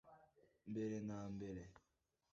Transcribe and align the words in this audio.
mbere 0.69 0.95
na 1.07 1.17
mbere 1.33 1.61